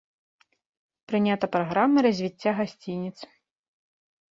Прынята 1.13 1.45
праграма 1.57 1.97
развіцця 2.09 2.51
гасцініц. 2.63 3.15